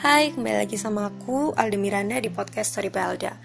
[0.00, 3.36] Hai, kembali lagi sama aku Alda Miranda di podcast Story Belda.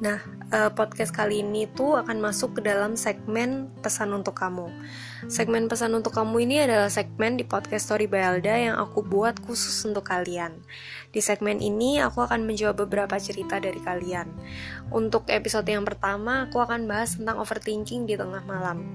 [0.00, 0.16] Nah,
[0.48, 4.72] uh, podcast kali ini tuh akan masuk ke dalam segmen pesan untuk kamu.
[5.28, 9.84] Segmen pesan untuk kamu ini adalah segmen di podcast Story Belda yang aku buat khusus
[9.84, 10.56] untuk kalian.
[11.12, 14.32] Di segmen ini aku akan menjawab beberapa cerita dari kalian.
[14.88, 18.88] Untuk episode yang pertama, aku akan bahas tentang overthinking di tengah malam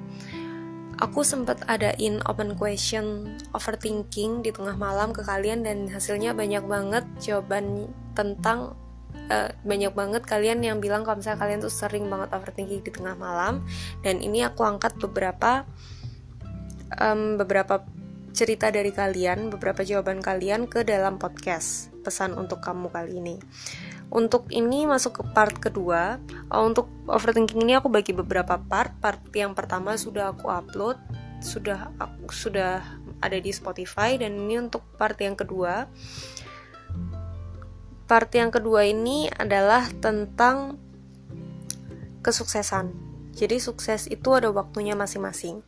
[1.00, 7.08] aku sempat adain open question overthinking di tengah malam ke kalian dan hasilnya banyak banget
[7.24, 8.76] jawaban tentang
[9.32, 13.16] uh, banyak banget kalian yang bilang kalau misalnya kalian tuh sering banget overthinking di tengah
[13.16, 13.64] malam.
[14.04, 15.64] Dan ini aku angkat beberapa
[17.00, 17.88] um, beberapa
[18.36, 23.36] cerita dari kalian beberapa jawaban kalian ke dalam podcast pesan untuk kamu kali ini.
[24.10, 26.18] Untuk ini masuk ke part kedua.
[26.50, 28.98] Uh, untuk overthinking ini aku bagi beberapa part.
[28.98, 30.98] Part yang pertama sudah aku upload
[31.40, 32.84] sudah aku sudah
[33.24, 35.88] ada di Spotify dan ini untuk part yang kedua.
[38.08, 40.80] Part yang kedua ini adalah tentang
[42.20, 42.92] kesuksesan.
[43.36, 45.64] Jadi sukses itu ada waktunya masing-masing.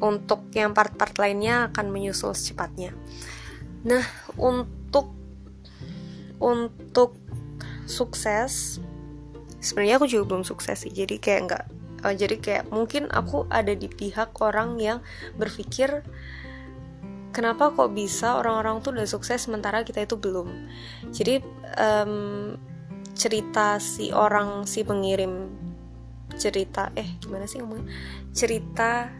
[0.00, 2.92] Untuk yang part-part lainnya akan menyusul secepatnya.
[3.84, 4.04] Nah
[4.36, 4.79] untuk
[6.40, 7.14] untuk
[7.84, 8.80] sukses
[9.60, 11.64] sebenarnya aku juga belum sukses sih jadi kayak nggak
[12.04, 14.98] uh, jadi kayak mungkin aku ada di pihak orang yang
[15.36, 16.02] berpikir
[17.30, 20.50] kenapa kok bisa orang-orang tuh udah sukses sementara kita itu belum?
[21.14, 21.40] Jadi
[21.78, 22.54] um,
[23.14, 25.50] cerita si orang si pengirim
[26.38, 27.86] cerita eh gimana sih ngomongnya?
[28.34, 29.10] Cerita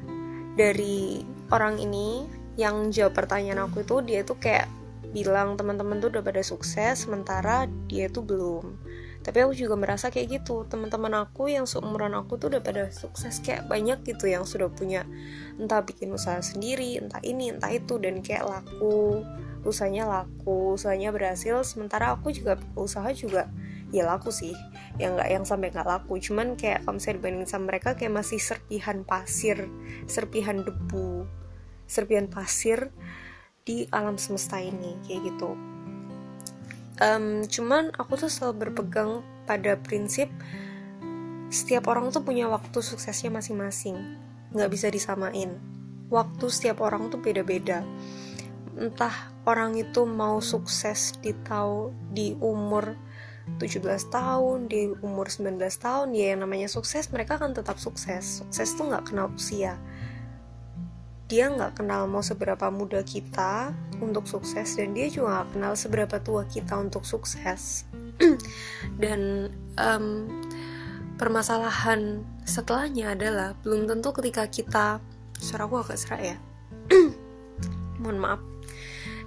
[0.55, 2.27] dari orang ini
[2.59, 4.69] yang jawab pertanyaan aku itu dia tuh kayak
[5.11, 8.79] bilang teman-teman tuh udah pada sukses sementara dia tuh belum.
[9.21, 10.65] Tapi aku juga merasa kayak gitu.
[10.65, 15.05] Teman-teman aku yang seumuran aku tuh udah pada sukses kayak banyak gitu yang sudah punya
[15.61, 19.21] entah bikin usaha sendiri entah ini entah itu dan kayak laku.
[19.61, 23.53] Usahanya laku usahanya berhasil sementara aku juga usaha juga
[23.93, 24.57] ya laku sih.
[24.97, 26.17] Yang nggak yang sampai nggak laku.
[26.17, 29.69] Cuman kayak kalau misalnya dibandingin sama mereka kayak masih serpihan pasir
[30.09, 31.29] serpihan debu
[31.91, 32.95] serpihan pasir
[33.65, 35.57] di alam semesta ini kayak gitu.
[37.01, 40.29] Um, cuman aku tuh selalu berpegang pada prinsip
[41.51, 43.99] setiap orang tuh punya waktu suksesnya masing-masing.
[44.55, 45.59] Nggak bisa disamain.
[46.07, 47.83] Waktu setiap orang tuh beda-beda.
[48.79, 52.95] Entah orang itu mau sukses di tahu di umur
[53.59, 53.83] 17
[54.15, 58.47] tahun, di umur 19 tahun, ya yang namanya sukses, mereka akan tetap sukses.
[58.47, 59.75] Sukses tuh nggak kenal usia
[61.31, 63.71] dia nggak kenal mau seberapa muda kita
[64.03, 67.87] untuk sukses dan dia juga nggak kenal seberapa tua kita untuk sukses.
[69.03, 69.47] Dan
[69.79, 70.27] um,
[71.15, 74.87] permasalahan setelahnya adalah belum tentu ketika kita
[75.39, 76.37] suara aku agak serak ya?
[78.03, 78.41] Mohon maaf.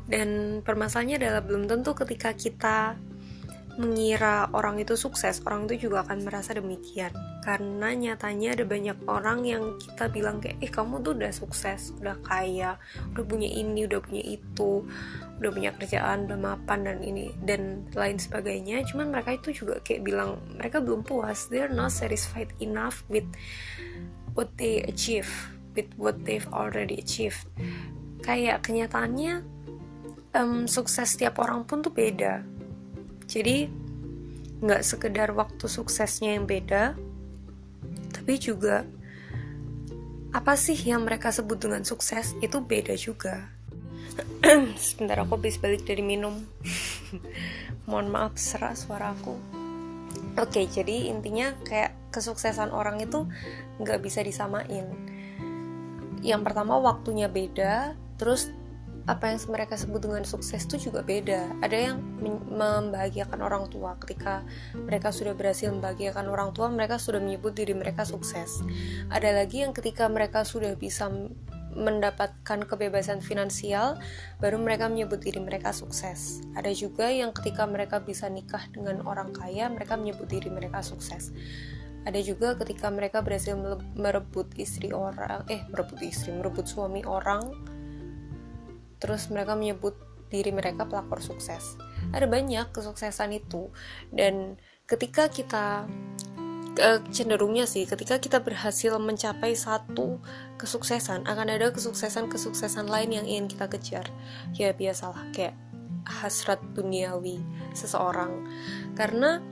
[0.03, 2.99] Dan permasalahannya adalah belum tentu ketika kita
[3.73, 7.09] mengira orang itu sukses, orang itu juga akan merasa demikian.
[7.41, 12.15] Karena nyatanya ada banyak orang yang kita bilang kayak, eh kamu tuh udah sukses, udah
[12.21, 12.77] kaya,
[13.17, 14.85] udah punya ini, udah punya itu,
[15.41, 18.85] udah punya kerjaan, udah mapan dan ini dan lain sebagainya.
[18.85, 23.25] Cuman mereka itu juga kayak bilang mereka belum puas, they're not satisfied enough with
[24.37, 25.29] what they achieve,
[25.73, 27.49] with what they've already achieved.
[28.21, 29.43] Kayak kenyataannya
[30.37, 32.52] um, sukses setiap orang pun tuh beda
[33.33, 33.65] jadi
[34.61, 36.93] nggak sekedar waktu suksesnya yang beda,
[38.13, 38.85] tapi juga
[40.29, 43.49] apa sih yang mereka sebut dengan sukses itu beda juga.
[44.77, 46.45] Sebentar aku habis balik dari minum.
[47.89, 49.33] Mohon maaf serak suara aku.
[50.37, 53.25] Oke, jadi intinya kayak kesuksesan orang itu
[53.81, 54.85] nggak bisa disamain.
[56.21, 58.53] Yang pertama waktunya beda, terus
[59.03, 61.59] apa yang mereka sebut dengan sukses itu juga beda.
[61.59, 61.97] Ada yang
[62.47, 64.47] membahagiakan orang tua ketika
[64.79, 68.63] mereka sudah berhasil membahagiakan orang tua, mereka sudah menyebut diri mereka sukses.
[69.11, 71.11] Ada lagi yang ketika mereka sudah bisa
[71.73, 73.97] mendapatkan kebebasan finansial,
[74.39, 76.39] baru mereka menyebut diri mereka sukses.
[76.53, 81.33] Ada juga yang ketika mereka bisa nikah dengan orang kaya, mereka menyebut diri mereka sukses.
[82.03, 83.55] Ada juga ketika mereka berhasil
[83.95, 87.72] merebut istri orang, eh merebut istri, merebut suami orang,
[89.03, 89.99] terus mereka menyebut
[90.31, 91.75] diri mereka pelakor sukses.
[92.15, 93.67] Ada banyak kesuksesan itu.
[94.07, 94.55] Dan
[94.87, 95.83] ketika kita
[97.13, 100.17] cenderungnya sih ketika kita berhasil mencapai satu
[100.57, 104.07] kesuksesan akan ada kesuksesan-kesuksesan lain yang ingin kita kejar.
[104.55, 105.53] Ya biasalah kayak
[106.07, 107.43] hasrat duniawi
[107.75, 108.47] seseorang.
[108.95, 109.43] Karena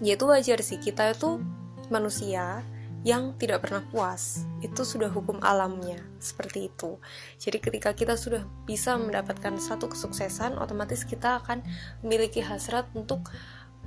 [0.00, 1.42] ya itu wajar sih kita itu
[1.90, 2.62] manusia
[3.00, 4.44] yang tidak pernah puas.
[4.60, 7.00] Itu sudah hukum alamnya, seperti itu.
[7.40, 11.64] Jadi ketika kita sudah bisa mendapatkan satu kesuksesan, otomatis kita akan
[12.04, 13.32] memiliki hasrat untuk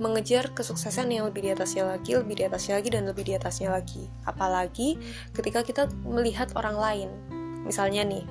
[0.02, 3.70] mengejar kesuksesan yang lebih di atasnya lagi, lebih di atasnya lagi, dan lebih di atasnya
[3.70, 4.10] lagi.
[4.26, 4.98] Apalagi
[5.38, 7.10] ketika kita melihat orang lain.
[7.64, 8.26] Misalnya nih,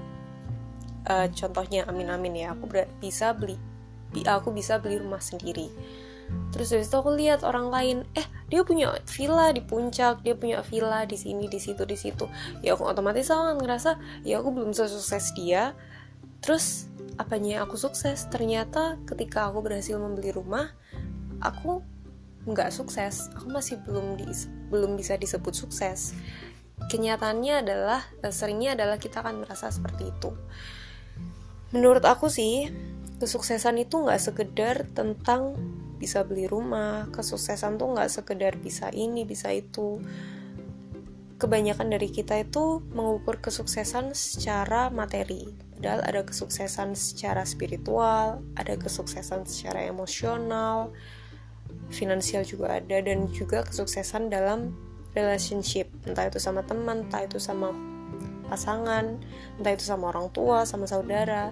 [1.06, 2.66] uh, contohnya amin-amin ya, aku
[2.98, 3.54] bisa beli,
[4.26, 5.70] aku bisa beli rumah sendiri
[6.52, 7.96] terus dari situ aku lihat orang lain.
[8.12, 12.28] Eh dia punya villa di puncak dia punya villa di sini di situ di situ.
[12.60, 15.72] Ya aku otomatis aku ngerasa ya aku belum sukses dia.
[16.44, 18.28] Terus apanya aku sukses?
[18.28, 20.68] Ternyata ketika aku berhasil membeli rumah
[21.40, 21.80] aku
[22.46, 23.30] nggak sukses.
[23.38, 24.26] Aku masih belum di,
[24.70, 26.14] belum bisa disebut sukses.
[26.90, 30.30] Kenyataannya adalah eh, seringnya adalah kita akan merasa seperti itu.
[31.72, 32.68] Menurut aku sih
[33.22, 35.54] kesuksesan itu nggak sekedar tentang
[36.02, 40.02] bisa beli rumah kesuksesan tuh nggak sekedar bisa ini bisa itu.
[41.38, 45.46] Kebanyakan dari kita itu mengukur kesuksesan secara materi.
[45.78, 50.90] Padahal ada kesuksesan secara spiritual ada kesuksesan secara emosional
[51.90, 54.74] finansial juga ada dan juga kesuksesan dalam
[55.14, 55.90] relationship.
[56.06, 57.74] Entah itu sama teman entah itu sama
[58.46, 59.18] pasangan
[59.58, 61.50] entah itu sama orang tua sama saudara.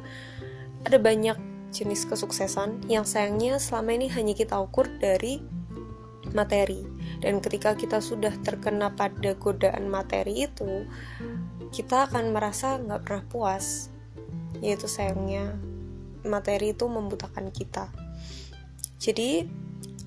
[0.87, 5.43] Ada banyak jenis kesuksesan yang sayangnya selama ini hanya kita ukur dari
[6.31, 6.87] materi
[7.19, 10.87] dan ketika kita sudah terkena pada godaan materi itu
[11.71, 13.91] kita akan merasa nggak pernah puas
[14.61, 15.57] yaitu sayangnya
[16.27, 17.89] materi itu membutakan kita
[19.01, 19.49] jadi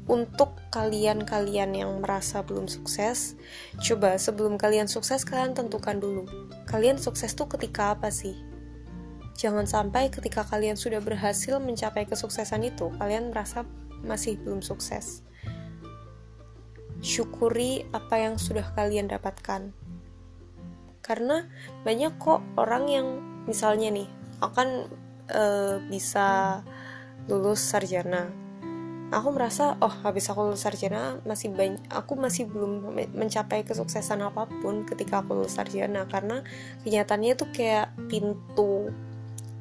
[0.03, 3.39] untuk kalian-kalian yang merasa belum sukses,
[3.79, 6.27] coba sebelum kalian sukses kalian tentukan dulu.
[6.67, 8.35] Kalian sukses tuh ketika apa sih?
[9.33, 13.65] Jangan sampai ketika kalian sudah berhasil mencapai kesuksesan itu, kalian merasa
[14.05, 15.25] masih belum sukses.
[17.01, 19.73] Syukuri apa yang sudah kalian dapatkan.
[21.03, 21.49] Karena
[21.83, 23.07] banyak kok orang yang
[23.43, 24.07] misalnya nih
[24.39, 24.87] akan
[25.27, 25.43] e,
[25.91, 26.59] bisa
[27.27, 28.31] lulus sarjana.
[29.11, 34.47] Aku merasa oh habis aku lulus sarjana masih banyak aku masih belum mencapai kesuksesan apa
[34.63, 36.41] pun ketika aku lulus sarjana karena
[36.87, 38.89] kenyataannya tuh kayak pintu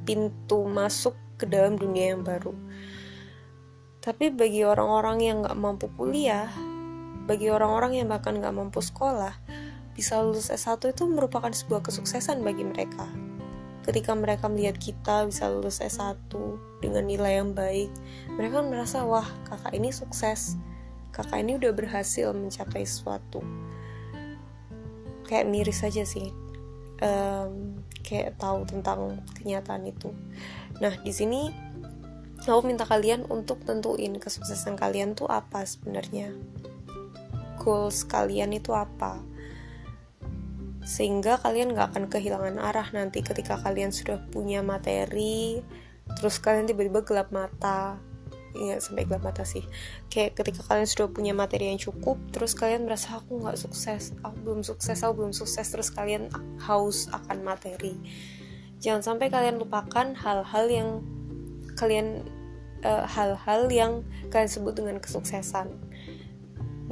[0.02, 2.54] pintu masuk ke dalam dunia yang baru.
[4.02, 6.50] Tapi bagi orang-orang yang gak mampu kuliah,
[7.26, 9.38] bagi orang-orang yang bahkan gak mampu sekolah,
[9.94, 13.06] bisa lulus S1 itu merupakan sebuah kesuksesan bagi mereka.
[13.82, 16.30] Ketika mereka melihat kita bisa lulus S1
[16.78, 17.90] dengan nilai yang baik,
[18.34, 20.54] mereka merasa, wah kakak ini sukses,
[21.10, 23.42] kakak ini udah berhasil mencapai sesuatu.
[25.26, 26.30] Kayak miris aja sih.
[27.02, 30.10] Um, kayak tahu tentang kenyataan itu.
[30.82, 31.48] Nah, di sini
[32.42, 36.34] aku minta kalian untuk tentuin kesuksesan kalian tuh apa sebenarnya.
[37.62, 39.22] Goals kalian itu apa?
[40.82, 45.62] Sehingga kalian gak akan kehilangan arah nanti ketika kalian sudah punya materi,
[46.18, 48.02] terus kalian tiba-tiba gelap mata,
[48.52, 49.64] ya sampai gelap mata sih
[50.12, 54.36] kayak ketika kalian sudah punya materi yang cukup terus kalian merasa aku nggak sukses aku
[54.44, 56.28] belum sukses aku belum sukses terus kalian
[56.62, 57.96] haus akan materi.
[58.82, 60.88] Jangan sampai kalian lupakan hal-hal yang
[61.78, 62.26] kalian
[62.82, 63.92] eh, hal-hal uh, yang
[64.28, 65.70] kalian sebut dengan kesuksesan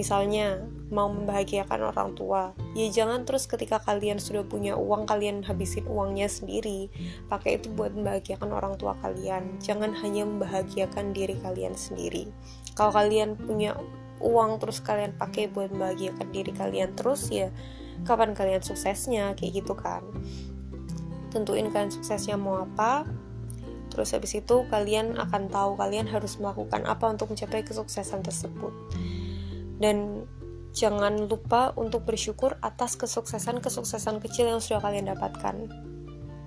[0.01, 2.57] misalnya mau membahagiakan orang tua.
[2.73, 6.89] Ya jangan terus ketika kalian sudah punya uang kalian habisin uangnya sendiri.
[7.29, 9.61] Pakai itu buat membahagiakan orang tua kalian.
[9.61, 12.33] Jangan hanya membahagiakan diri kalian sendiri.
[12.73, 13.77] Kalau kalian punya
[14.25, 17.53] uang terus kalian pakai buat membahagiakan diri kalian terus ya
[18.09, 19.37] kapan kalian suksesnya?
[19.37, 20.01] Kayak gitu kan.
[21.29, 23.05] Tentuin kalian suksesnya mau apa.
[23.93, 28.73] Terus habis itu kalian akan tahu kalian harus melakukan apa untuk mencapai kesuksesan tersebut
[29.81, 30.29] dan
[30.71, 35.67] jangan lupa untuk bersyukur atas kesuksesan-kesuksesan kecil yang sudah kalian dapatkan.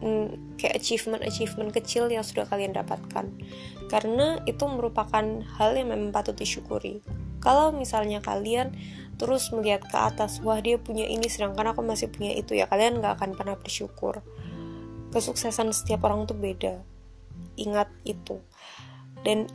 [0.04, 3.32] Hmm, kayak achievement-achievement kecil yang sudah kalian dapatkan.
[3.88, 5.24] Karena itu merupakan
[5.60, 7.00] hal yang memang patut disyukuri.
[7.44, 8.76] Kalau misalnya kalian
[9.20, 13.04] terus melihat ke atas wah dia punya ini sedangkan aku masih punya itu ya kalian
[13.04, 14.24] gak akan pernah bersyukur.
[15.12, 16.84] Kesuksesan setiap orang tuh beda.
[17.60, 18.44] Ingat itu.
[19.24, 19.48] Dan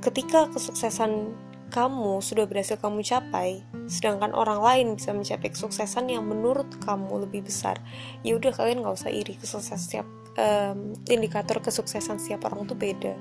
[0.00, 1.36] ketika kesuksesan
[1.70, 7.46] kamu sudah berhasil kamu capai, sedangkan orang lain bisa mencapai kesuksesan yang menurut kamu lebih
[7.46, 7.78] besar,
[8.26, 13.14] ya udah kalian nggak usah iri kesuksesan setiap um, indikator kesuksesan setiap orang tuh beda.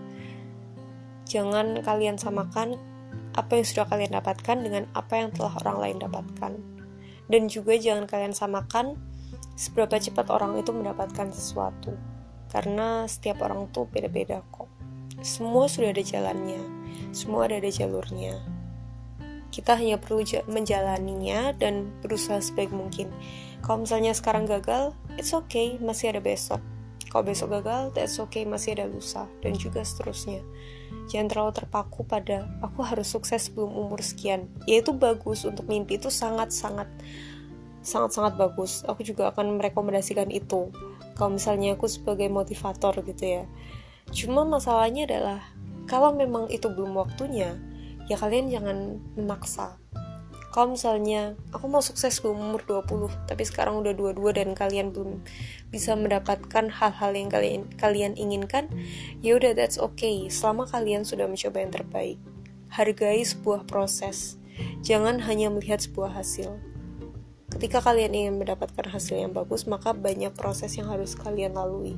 [1.30, 2.82] Jangan kalian samakan
[3.38, 6.54] apa yang sudah kalian dapatkan dengan apa yang telah orang lain dapatkan.
[7.30, 8.98] Dan juga jangan kalian samakan
[9.54, 11.94] seberapa cepat orang itu mendapatkan sesuatu.
[12.50, 14.66] Karena setiap orang tuh beda-beda kok.
[15.22, 16.79] Semua sudah ada jalannya
[17.12, 18.40] semua ada di jalurnya.
[19.50, 23.10] Kita hanya perlu menjalaninya dan berusaha sebaik mungkin.
[23.66, 26.62] Kalau misalnya sekarang gagal it's okay masih ada besok.
[27.10, 30.46] Kalau besok gagal that's okay masih ada lusa dan juga seterusnya.
[31.10, 34.46] Jangan terlalu terpaku pada aku harus sukses sebelum umur sekian.
[34.70, 36.86] Ya itu bagus untuk mimpi itu sangat sangat
[37.82, 38.86] sangat sangat bagus.
[38.86, 40.70] Aku juga akan merekomendasikan itu.
[41.18, 43.44] Kalau misalnya aku sebagai motivator gitu ya.
[44.14, 45.42] Cuma masalahnya adalah
[45.90, 47.58] kalau memang itu belum waktunya
[48.06, 48.78] ya kalian jangan
[49.18, 49.82] memaksa.
[50.50, 55.22] Kalau misalnya aku mau sukses di umur 20 tapi sekarang udah 22 dan kalian belum
[55.70, 58.66] bisa mendapatkan hal-hal yang kalian kalian inginkan
[59.22, 60.26] ya udah that's okay.
[60.30, 62.18] Selama kalian sudah mencoba yang terbaik
[62.74, 64.42] hargai sebuah proses.
[64.82, 66.50] Jangan hanya melihat sebuah hasil.
[67.50, 71.94] Ketika kalian ingin mendapatkan hasil yang bagus maka banyak proses yang harus kalian lalui.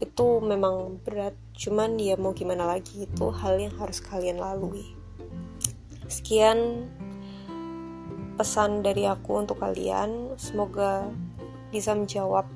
[0.00, 4.96] Itu memang berat cuman ya mau gimana lagi itu hal yang harus kalian lalui.
[6.08, 6.88] Sekian
[8.36, 10.34] pesan dari aku untuk kalian.
[10.40, 11.08] Semoga
[11.72, 12.48] bisa menjawab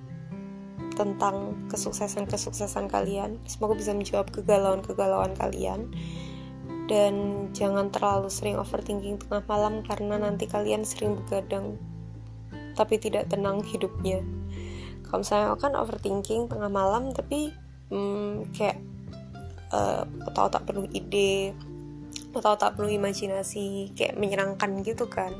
[0.97, 3.37] tentang kesuksesan-kesuksesan kalian.
[3.45, 5.93] Semoga bisa menjawab kegalauan-kegalauan kalian.
[6.87, 11.77] Dan jangan terlalu sering overthinking tengah malam karena nanti kalian sering begadang
[12.77, 14.21] tapi tidak tenang hidupnya.
[15.09, 17.51] Kalau misalnya kan overthinking tengah malam tapi
[17.91, 18.79] hmm, kayak
[19.73, 21.57] uh, otak-otak penuh ide
[22.37, 25.33] otak-otak penuh imajinasi kayak menyenangkan gitu kan.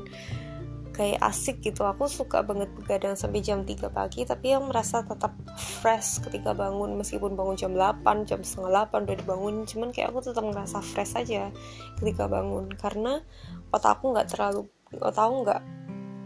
[0.97, 1.85] Kayak asik gitu.
[1.85, 6.97] Aku suka banget begadang sampai jam 3 pagi tapi yang merasa tetap fresh ketika bangun
[6.97, 11.13] meskipun bangun jam 8 jam setengah 8 udah dibangun cuman kayak aku tetap ngerasa fresh
[11.13, 11.53] aja
[12.01, 12.73] ketika bangun.
[12.73, 13.21] Karena
[13.69, 14.65] otak aku nggak terlalu
[14.97, 15.61] otak aku nggak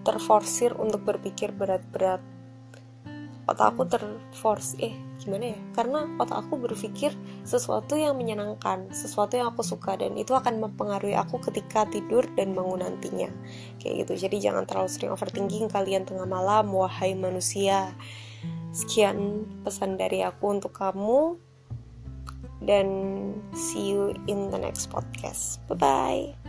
[0.08, 2.24] terforsir untuk berpikir berat-berat
[3.54, 4.76] otak aku terforce.
[4.82, 5.60] Eh gimana ya?
[5.78, 7.14] Karena otak aku berpikir
[7.46, 12.58] sesuatu yang menyenangkan sesuatu yang aku suka dan itu akan mempengaruhi aku ketika tidur dan
[12.58, 13.30] bangun nantinya.
[13.78, 14.28] Kayak gitu.
[14.28, 17.94] Jadi jangan terlalu sering overthinking kalian tengah malam wahai manusia.
[18.72, 21.36] Sekian pesan dari aku untuk kamu
[22.64, 22.88] dan
[23.52, 25.60] see you in the next podcast.
[25.68, 26.41] Bye bye